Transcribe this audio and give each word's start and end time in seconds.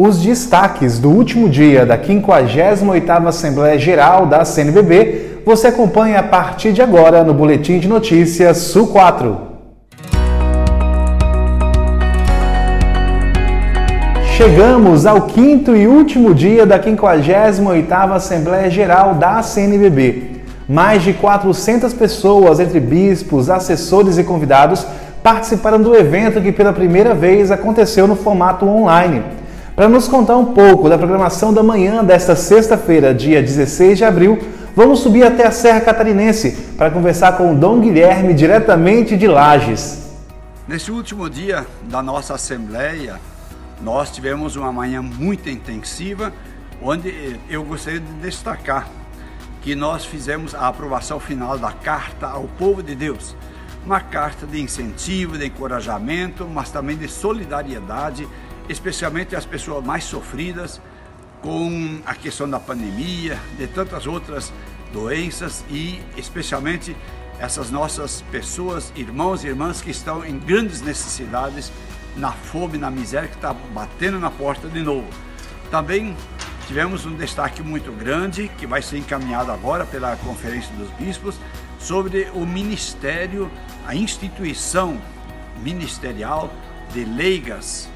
Os 0.00 0.20
destaques 0.20 1.00
do 1.00 1.10
último 1.10 1.48
dia 1.48 1.84
da 1.84 1.98
58ª 1.98 3.26
Assembleia 3.26 3.76
Geral 3.76 4.26
da 4.26 4.44
CNBB 4.44 5.40
você 5.44 5.66
acompanha 5.66 6.20
a 6.20 6.22
partir 6.22 6.72
de 6.72 6.80
agora 6.80 7.24
no 7.24 7.34
Boletim 7.34 7.80
de 7.80 7.88
Notícias 7.88 8.58
Sul 8.58 8.86
4. 8.86 9.36
Chegamos 14.36 15.04
ao 15.04 15.22
quinto 15.22 15.74
e 15.74 15.88
último 15.88 16.32
dia 16.32 16.64
da 16.64 16.78
58ª 16.78 18.12
Assembleia 18.12 18.70
Geral 18.70 19.16
da 19.16 19.42
CNBB. 19.42 20.42
Mais 20.68 21.02
de 21.02 21.12
400 21.12 21.92
pessoas, 21.92 22.60
entre 22.60 22.78
bispos, 22.78 23.50
assessores 23.50 24.16
e 24.16 24.22
convidados, 24.22 24.86
participaram 25.24 25.82
do 25.82 25.96
evento 25.96 26.40
que 26.40 26.52
pela 26.52 26.72
primeira 26.72 27.16
vez 27.16 27.50
aconteceu 27.50 28.06
no 28.06 28.14
formato 28.14 28.64
online. 28.64 29.37
Para 29.78 29.88
nos 29.88 30.08
contar 30.08 30.36
um 30.36 30.46
pouco 30.46 30.88
da 30.88 30.98
programação 30.98 31.54
da 31.54 31.62
manhã 31.62 32.02
desta 32.02 32.34
sexta-feira, 32.34 33.14
dia 33.14 33.40
16 33.40 33.98
de 33.98 34.04
abril, 34.04 34.36
vamos 34.74 34.98
subir 34.98 35.22
até 35.22 35.46
a 35.46 35.52
Serra 35.52 35.80
Catarinense 35.80 36.50
para 36.76 36.90
conversar 36.90 37.36
com 37.36 37.52
o 37.52 37.56
Dom 37.56 37.78
Guilherme 37.78 38.34
diretamente 38.34 39.16
de 39.16 39.28
Lages. 39.28 40.18
Nesse 40.66 40.90
último 40.90 41.30
dia 41.30 41.64
da 41.84 42.02
nossa 42.02 42.34
Assembleia, 42.34 43.20
nós 43.80 44.10
tivemos 44.10 44.56
uma 44.56 44.72
manhã 44.72 45.00
muito 45.00 45.48
intensiva, 45.48 46.32
onde 46.82 47.38
eu 47.48 47.62
gostaria 47.62 48.00
de 48.00 48.12
destacar 48.14 48.88
que 49.62 49.76
nós 49.76 50.04
fizemos 50.04 50.56
a 50.56 50.66
aprovação 50.66 51.20
final 51.20 51.56
da 51.56 51.70
Carta 51.70 52.26
ao 52.26 52.48
Povo 52.58 52.82
de 52.82 52.96
Deus. 52.96 53.36
Uma 53.86 54.00
carta 54.00 54.44
de 54.44 54.60
incentivo, 54.60 55.38
de 55.38 55.46
encorajamento, 55.46 56.48
mas 56.52 56.68
também 56.68 56.96
de 56.96 57.06
solidariedade, 57.06 58.26
especialmente 58.68 59.34
às 59.34 59.44
pessoas 59.44 59.84
mais 59.84 60.04
sofridas 60.04 60.80
com 61.40 62.00
a 62.04 62.14
questão 62.14 62.48
da 62.48 62.58
pandemia, 62.58 63.38
de 63.56 63.66
tantas 63.66 64.06
outras 64.06 64.52
doenças 64.92 65.64
e 65.70 66.00
especialmente 66.16 66.96
essas 67.38 67.70
nossas 67.70 68.22
pessoas, 68.32 68.92
irmãos 68.96 69.44
e 69.44 69.46
irmãs 69.46 69.80
que 69.80 69.90
estão 69.90 70.24
em 70.24 70.38
grandes 70.38 70.80
necessidades 70.82 71.70
na 72.16 72.32
fome, 72.32 72.76
na 72.78 72.90
miséria 72.90 73.28
que 73.28 73.36
está 73.36 73.52
batendo 73.52 74.18
na 74.18 74.30
porta 74.30 74.68
de 74.68 74.82
novo. 74.82 75.06
Também 75.70 76.16
tivemos 76.66 77.06
um 77.06 77.14
destaque 77.14 77.62
muito 77.62 77.92
grande 77.92 78.50
que 78.58 78.66
vai 78.66 78.82
ser 78.82 78.98
encaminhado 78.98 79.52
agora 79.52 79.86
pela 79.86 80.16
Conferência 80.16 80.74
dos 80.74 80.90
Bispos 80.92 81.36
sobre 81.78 82.28
o 82.34 82.44
ministério, 82.44 83.48
a 83.86 83.94
instituição 83.94 85.00
ministerial 85.62 86.52
de 86.92 87.04
leigas 87.04 87.88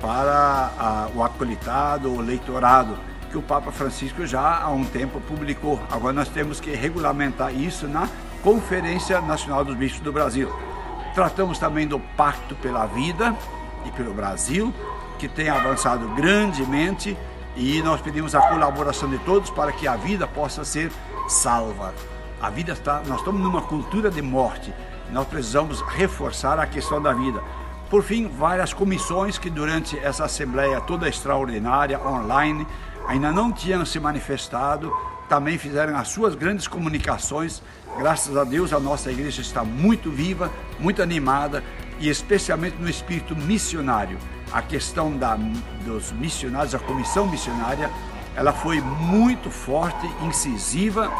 para 0.00 0.70
a, 0.78 1.08
o 1.14 1.22
acolitado, 1.22 2.10
o 2.12 2.20
leitorado, 2.20 2.96
que 3.30 3.36
o 3.36 3.42
Papa 3.42 3.70
Francisco 3.70 4.26
já 4.26 4.62
há 4.62 4.70
um 4.70 4.84
tempo 4.84 5.20
publicou. 5.20 5.80
Agora 5.90 6.12
nós 6.12 6.28
temos 6.28 6.60
que 6.60 6.70
regulamentar 6.70 7.54
isso 7.54 7.86
na 7.86 8.08
Conferência 8.42 9.20
Nacional 9.20 9.64
dos 9.64 9.76
Bispos 9.76 10.00
do 10.00 10.12
Brasil. 10.12 10.50
Tratamos 11.14 11.58
também 11.58 11.86
do 11.86 11.98
Pacto 11.98 12.54
pela 12.56 12.86
Vida, 12.86 13.34
e 13.84 13.90
pelo 13.92 14.12
Brasil, 14.12 14.72
que 15.18 15.28
tem 15.28 15.48
avançado 15.48 16.08
grandemente 16.10 17.16
e 17.56 17.82
nós 17.82 18.00
pedimos 18.00 18.34
a 18.34 18.40
colaboração 18.40 19.08
de 19.08 19.18
todos 19.18 19.50
para 19.50 19.72
que 19.72 19.88
a 19.88 19.96
vida 19.96 20.26
possa 20.26 20.64
ser 20.64 20.92
salva. 21.28 21.92
A 22.40 22.50
vida 22.50 22.72
está, 22.72 23.02
nós 23.06 23.18
estamos 23.18 23.40
numa 23.40 23.62
cultura 23.62 24.10
de 24.10 24.22
morte. 24.22 24.72
Nós 25.10 25.26
precisamos 25.26 25.80
reforçar 25.80 26.58
a 26.60 26.66
questão 26.66 27.02
da 27.02 27.12
vida. 27.12 27.42
Por 27.90 28.02
fim, 28.02 28.28
várias 28.28 28.74
comissões 28.74 29.38
que 29.38 29.48
durante 29.48 29.98
essa 29.98 30.26
assembleia 30.26 30.78
toda 30.78 31.08
extraordinária 31.08 31.98
online 31.98 32.66
ainda 33.06 33.32
não 33.32 33.50
tinham 33.50 33.84
se 33.86 33.98
manifestado, 33.98 34.94
também 35.26 35.56
fizeram 35.56 35.96
as 35.96 36.08
suas 36.08 36.34
grandes 36.34 36.68
comunicações. 36.68 37.62
Graças 37.96 38.36
a 38.36 38.44
Deus 38.44 38.74
a 38.74 38.78
nossa 38.78 39.10
igreja 39.10 39.40
está 39.40 39.64
muito 39.64 40.10
viva, 40.10 40.52
muito 40.78 41.02
animada 41.02 41.64
e 41.98 42.10
especialmente 42.10 42.76
no 42.76 42.90
espírito 42.90 43.34
missionário. 43.34 44.18
A 44.52 44.60
questão 44.60 45.16
da, 45.16 45.38
dos 45.86 46.12
missionários, 46.12 46.74
a 46.74 46.78
comissão 46.78 47.26
missionária, 47.26 47.90
ela 48.36 48.52
foi 48.52 48.82
muito 48.82 49.50
forte, 49.50 50.06
incisiva 50.22 51.10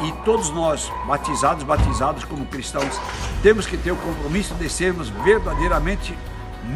e 0.00 0.12
todos 0.24 0.50
nós, 0.50 0.90
batizados, 1.06 1.64
batizados 1.64 2.24
como 2.24 2.46
cristãos, 2.46 3.00
temos 3.42 3.66
que 3.66 3.76
ter 3.76 3.90
o 3.90 3.96
compromisso 3.96 4.54
de 4.54 4.68
sermos 4.68 5.08
verdadeiramente 5.08 6.16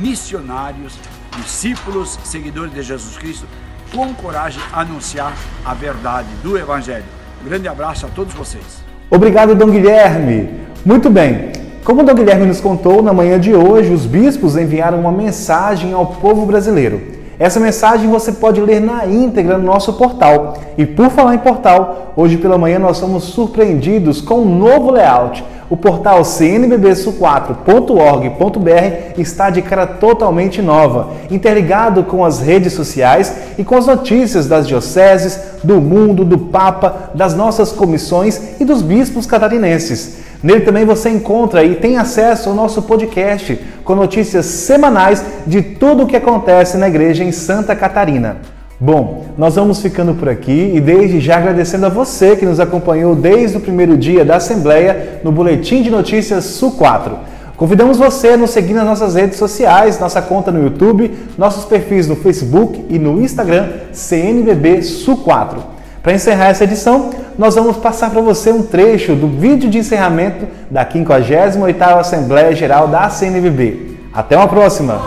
missionários, 0.01 0.99
discípulos, 1.37 2.19
seguidores 2.25 2.73
de 2.73 2.83
Jesus 2.83 3.17
Cristo, 3.17 3.47
com 3.93 4.13
coragem 4.15 4.63
anunciar 4.73 5.35
a 5.65 5.75
verdade 5.75 6.29
do 6.43 6.59
Evangelho. 6.59 7.05
Um 7.43 7.49
grande 7.49 7.69
abraço 7.69 8.07
a 8.07 8.09
todos 8.09 8.35
vocês. 8.35 8.83
Obrigado, 9.11 9.55
Dom 9.55 9.71
Guilherme. 9.71 10.63
Muito 10.85 11.11
bem. 11.11 11.53
Como 11.85 12.03
Dom 12.03 12.15
Guilherme 12.15 12.47
nos 12.47 12.61
contou, 12.61 13.03
na 13.03 13.13
manhã 13.13 13.39
de 13.39 13.55
hoje, 13.55 13.93
os 13.93 14.07
bispos 14.07 14.57
enviaram 14.57 15.01
uma 15.01 15.13
mensagem 15.13 15.93
ao 15.93 16.07
povo 16.07 16.47
brasileiro. 16.47 17.22
Essa 17.43 17.59
mensagem 17.59 18.09
você 18.09 18.31
pode 18.31 18.61
ler 18.61 18.81
na 18.81 19.05
íntegra 19.05 19.59
no 19.59 19.65
nosso 19.65 19.95
portal. 19.95 20.57
E 20.79 20.87
por 20.87 21.11
falar 21.11 21.35
em 21.35 21.39
portal, 21.39 22.13
hoje 22.15 22.37
pela 22.37 22.57
manhã 22.57 22.79
nós 22.79 22.99
somos 22.99 23.25
surpreendidos 23.25 24.21
com 24.21 24.43
um 24.43 24.59
novo 24.59 24.93
layout. 24.93 25.45
O 25.69 25.77
portal 25.77 26.23
cnbbsu4.org.br 26.23 29.21
está 29.21 29.51
de 29.51 29.61
cara 29.61 29.89
totalmente 29.89 30.63
nova, 30.63 31.09
interligado 31.33 32.05
com 32.05 32.25
as 32.25 32.39
redes 32.39 32.75
sociais 32.75 33.35
e 33.59 33.65
com 33.65 33.75
as 33.75 33.89
notícias 33.89 34.47
das 34.47 34.69
dioceses, 34.69 35.37
do 35.65 35.81
mundo, 35.81 36.25
do 36.25 36.39
Papa, 36.39 37.11
das 37.13 37.35
nossas 37.35 37.73
comissões 37.73 38.41
e 38.61 38.65
dos 38.65 38.83
bispos 38.83 39.27
catarinenses. 39.27 40.19
Nele 40.43 40.63
também 40.63 40.85
você 40.85 41.09
encontra 41.09 41.63
e 41.63 41.77
tem 41.77 41.97
acesso 41.97 42.49
ao 42.49 42.55
nosso 42.55 42.83
podcast 42.83 43.59
com 43.85 43.95
notícias 43.95 44.47
semanais 44.47 45.25
de 45.47 45.63
tudo 45.63 46.03
o 46.03 46.07
que 46.07 46.17
acontece 46.17 46.77
na 46.77 46.89
igreja 46.89 47.23
em 47.23 47.31
Santa 47.31 47.77
Catarina. 47.77 48.39
Bom, 48.81 49.27
nós 49.39 49.55
vamos 49.55 49.81
ficando 49.81 50.13
por 50.15 50.29
aqui 50.29 50.73
e 50.75 50.81
desde 50.81 51.21
já 51.21 51.37
agradecendo 51.37 51.87
a 51.87 51.89
você 51.89 52.35
que 52.35 52.45
nos 52.45 52.59
acompanhou 52.59 53.15
desde 53.15 53.57
o 53.57 53.61
primeiro 53.61 53.97
dia 53.97 54.25
da 54.25 54.37
Assembleia 54.37 55.21
no 55.23 55.31
Boletim 55.31 55.83
de 55.83 55.91
Notícias 55.91 56.45
Sul 56.47 56.73
4. 56.73 57.17
Convidamos 57.57 57.97
você 57.97 58.31
a 58.31 58.37
nos 58.37 58.51
seguir 58.51 58.73
nas 58.73 58.85
nossas 58.85 59.15
redes 59.15 59.39
sociais, 59.39 60.01
nossa 60.01 60.21
conta 60.21 60.51
no 60.51 60.61
YouTube, 60.61 61.13
nossos 61.39 61.65
perfis 61.65 62.09
no 62.09 62.17
Facebook 62.17 62.85
e 62.89 62.99
no 62.99 63.23
Instagram 63.23 63.69
CNBB 63.93 64.83
Sul 64.83 65.19
4. 65.19 65.72
Para 66.03 66.15
encerrar 66.15 66.47
essa 66.47 66.65
edição, 66.65 67.11
nós 67.39 67.55
vamos 67.55 67.77
passar 67.77 68.11
para 68.11 68.21
você 68.21 68.51
um 68.51 68.63
trecho 68.63 69.15
do 69.15 69.29
vídeo 69.29 69.71
de 69.71 69.79
encerramento 69.79 70.49
da 70.69 70.85
58ª 70.85 72.01
Assembleia 72.01 72.55
Geral 72.57 72.89
da 72.89 73.09
CNBB. 73.09 73.99
Até 74.13 74.37
uma 74.37 74.49
próxima! 74.49 75.01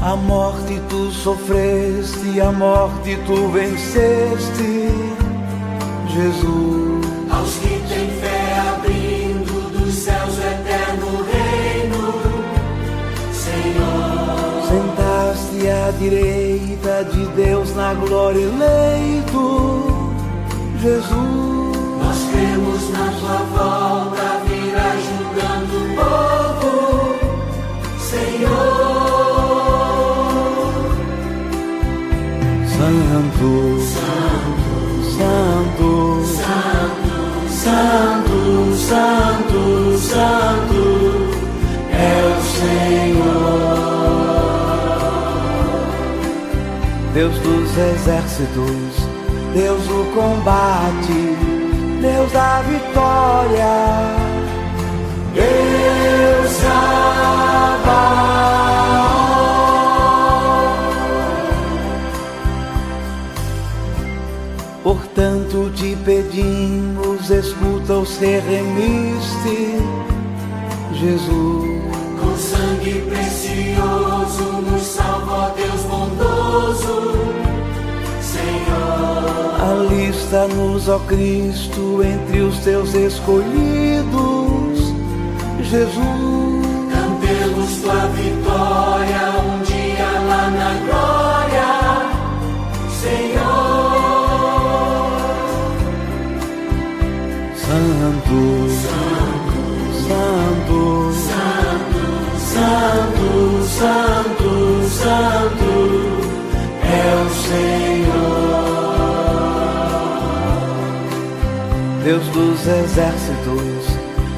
A 0.00 0.16
morte 0.16 0.80
tu 0.88 1.10
sofreste, 1.10 2.40
a 2.40 2.50
morte 2.52 3.18
tu 3.26 3.48
venceste, 3.48 4.88
Jesus. 6.08 7.06
Aos 7.30 7.54
que 7.56 7.68
têm 7.86 8.08
fé 8.18 8.27
à 15.88 15.90
direita 15.92 17.02
de 17.04 17.24
Deus 17.28 17.74
na 17.74 17.94
glória 17.94 18.40
eleito, 18.40 19.86
Jesus. 20.82 21.08
Nós 22.02 22.18
cremos 22.30 22.90
na 22.90 23.10
tua 23.18 23.38
volta, 23.56 24.40
virás 24.44 25.02
julgando 25.02 25.76
o 25.80 25.88
povo, 25.96 26.74
Senhor. 27.98 28.98
Santo, 32.76 33.50
Santo, 33.94 34.76
Santo, 35.16 35.90
Santo, 36.36 37.16
Santo, 37.48 38.27
Deus 47.28 47.38
dos 47.40 47.76
exércitos, 47.76 49.06
Deus 49.52 49.82
do 49.86 50.04
combate, 50.14 51.36
Deus 52.00 52.32
da 52.32 52.62
vitória, 52.62 53.66
Deus 55.34 56.58
Portanto 64.82 65.70
te 65.74 65.96
pedimos, 65.96 67.28
escuta 67.28 67.98
os 67.98 68.16
que 68.16 68.38
remiste, 68.38 69.76
Jesus. 70.94 71.78
com 72.20 72.36
sangue 72.38 73.02
precioso, 73.02 74.67
Alista-nos, 80.30 80.88
ó 80.90 80.98
Cristo, 81.00 82.02
entre 82.02 82.42
os 82.42 82.58
teus 82.58 82.92
escolhidos, 82.92 83.54
Jesus. 85.62 86.66
Cantemos 86.92 87.80
tua 87.80 88.06
vitória 88.08 89.32
um 89.40 89.62
dia 89.62 90.20
lá 90.28 90.50
na 90.50 90.74
glória, 90.84 91.70
Senhor. 93.00 93.88
Santo, 97.56 98.68
Santo, 98.84 99.62
Santo, 100.06 101.12
Santo, 102.74 103.28
Santo 103.66 104.18
é 105.08 105.47
Deus 112.04 112.24
dos 112.28 112.66
exércitos, 112.66 113.86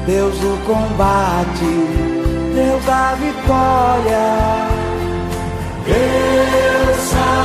Deus 0.05 0.37
do 0.39 0.57
combate, 0.65 2.21
Deus 2.55 2.85
da 2.85 3.13
vitória, 3.15 4.67
Deus 5.85 6.97
Sabaoth. 6.97 7.41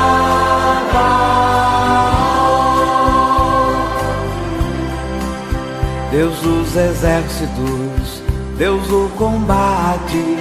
Deus 6.10 6.38
dos 6.40 6.76
exércitos, 6.76 8.22
Deus 8.56 8.86
do 8.88 9.10
combate, 9.16 10.38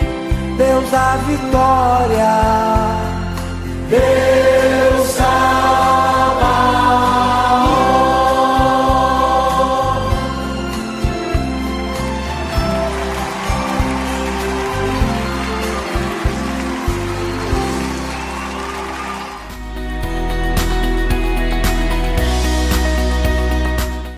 Deus 0.57 0.89
da 0.89 1.17
vitória. 1.27 2.85